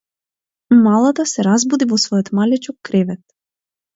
[0.85, 3.21] Малата се разбуди во својот малечок кревет.